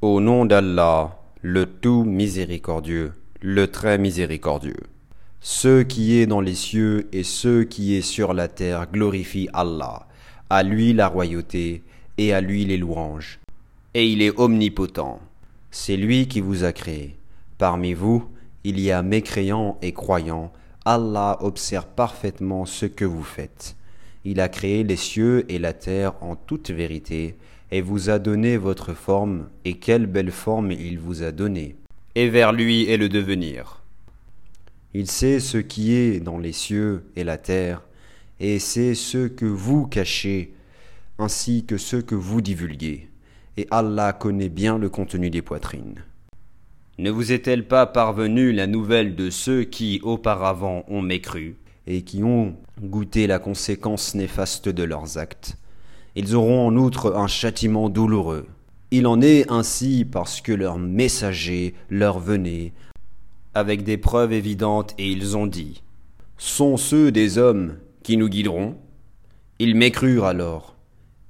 [0.00, 4.84] Au nom d'Allah, le tout miséricordieux, le très miséricordieux.
[5.40, 10.06] Ce qui est dans les cieux et ce qui est sur la terre glorifient Allah.
[10.50, 11.82] À lui la royauté
[12.16, 13.40] et à lui les louanges.
[13.94, 15.18] Et il est omnipotent.
[15.72, 17.16] C'est lui qui vous a créé.
[17.58, 18.24] Parmi vous,
[18.62, 20.52] il y a mécréants et croyants.
[20.84, 23.74] Allah observe parfaitement ce que vous faites.
[24.24, 27.36] Il a créé les cieux et la terre en toute vérité
[27.70, 31.76] et vous a donné votre forme, et quelle belle forme il vous a donnée.
[32.14, 33.82] Et vers lui est le devenir.
[34.94, 37.82] Il sait ce qui est dans les cieux et la terre,
[38.40, 40.54] et c'est ce que vous cachez,
[41.18, 43.08] ainsi que ce que vous divulguez.
[43.56, 46.02] Et Allah connaît bien le contenu des poitrines.
[46.98, 51.56] Ne vous est-elle pas parvenue la nouvelle de ceux qui auparavant ont mécru,
[51.86, 55.58] et qui ont goûté la conséquence néfaste de leurs actes
[56.18, 58.48] ils auront en outre un châtiment douloureux.
[58.90, 62.72] Il en est ainsi parce que leurs messagers leur venaient
[63.54, 65.80] avec des preuves évidentes et ils ont dit
[66.36, 68.74] Sont ceux des hommes qui nous guideront?
[69.60, 70.74] Ils m'écrurent alors.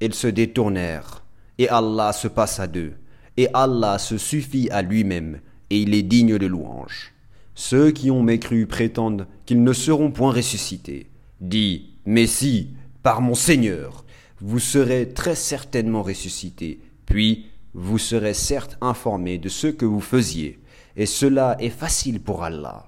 [0.00, 1.24] Ils se détournèrent
[1.58, 2.92] et Allah se passa d'eux
[3.36, 7.12] et Allah se suffit à lui-même et il est digne de louange.
[7.56, 11.10] Ceux qui ont mécru prétendent qu'ils ne seront point ressuscités.
[11.40, 12.68] Dis, mais si,
[13.02, 14.04] par mon Seigneur,
[14.40, 20.58] vous serez très certainement ressuscité, puis vous serez certes informé de ce que vous faisiez,
[20.96, 22.86] et cela est facile pour Allah.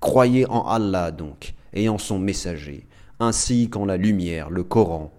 [0.00, 2.86] Croyez en Allah donc, et en son messager,
[3.20, 5.12] ainsi qu'en la lumière, le Coran,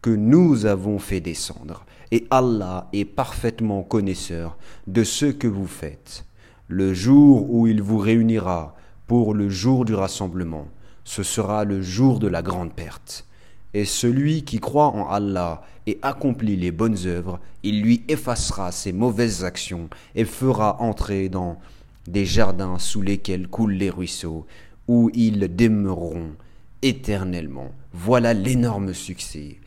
[0.00, 6.24] que nous avons fait descendre, et Allah est parfaitement connaisseur de ce que vous faites.
[6.68, 8.74] Le jour où il vous réunira
[9.06, 10.68] pour le jour du rassemblement,
[11.04, 13.26] ce sera le jour de la grande perte.
[13.74, 18.92] Et celui qui croit en Allah et accomplit les bonnes œuvres, il lui effacera ses
[18.92, 21.58] mauvaises actions et fera entrer dans
[22.06, 24.46] des jardins sous lesquels coulent les ruisseaux,
[24.88, 26.32] où ils demeureront
[26.82, 27.72] éternellement.
[27.92, 29.58] Voilà l'énorme succès.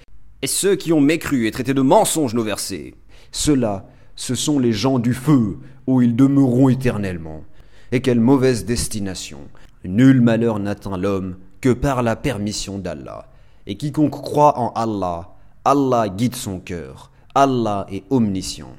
[0.41, 2.93] Et ceux qui ont mécru et traité de mensonges nos versets,
[3.31, 5.57] ceux-là, ce sont les gens du feu,
[5.87, 7.43] où ils demeureront éternellement.
[7.91, 9.39] Et quelle mauvaise destination.
[9.83, 13.27] Nul malheur n'atteint l'homme que par la permission d'Allah.
[13.67, 17.11] Et quiconque croit en Allah, Allah guide son cœur.
[17.33, 18.75] Allah est omniscient.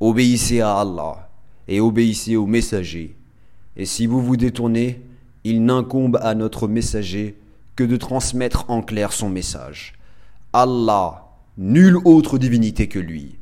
[0.00, 1.28] Obéissez à Allah
[1.68, 3.16] et obéissez au messager.
[3.76, 5.02] Et si vous vous détournez,
[5.44, 7.36] il n'incombe à notre messager
[7.76, 9.94] que de transmettre en clair son message.
[10.52, 13.36] Allah, nulle autre divinité que lui.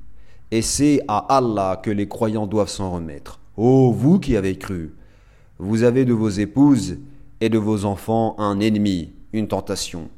[0.50, 3.40] Et c'est à Allah que les croyants doivent s'en remettre.
[3.56, 4.94] Ô vous qui avez cru,
[5.58, 6.98] vous avez de vos épouses
[7.40, 10.10] et de vos enfants un ennemi, une tentation.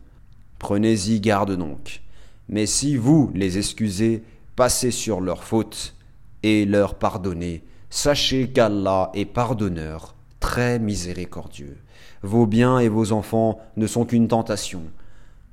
[0.59, 2.03] Prenez-y garde donc.
[2.49, 4.25] Mais si vous les excusez,
[4.57, 5.95] passez sur leurs fautes
[6.43, 7.63] et leur pardonnez.
[7.91, 11.79] Sachez qu'Allah est pardonneur, très miséricordieux.
[12.23, 14.83] Vos biens et vos enfants ne sont qu'une tentation.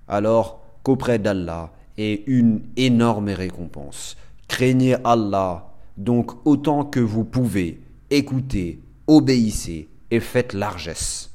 [0.07, 4.17] Alors qu'auprès d'Allah est une énorme récompense.
[4.47, 11.31] Craignez Allah, donc autant que vous pouvez, écoutez, obéissez et faites largesse.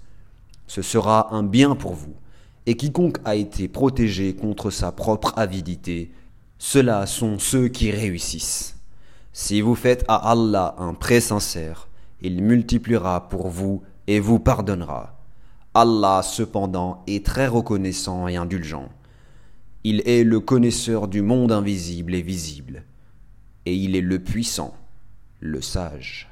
[0.66, 2.14] Ce sera un bien pour vous
[2.70, 6.12] et quiconque a été protégé contre sa propre avidité,
[6.58, 8.76] ceux-là sont ceux qui réussissent.
[9.32, 11.88] Si vous faites à Allah un prêt sincère,
[12.20, 15.20] il multipliera pour vous et vous pardonnera.
[15.75, 18.88] Allah cependant est très reconnaissant et indulgent.
[19.82, 22.84] Il est le connaisseur du monde invisible et visible,
[23.66, 24.76] et il est le puissant,
[25.41, 26.29] le sage.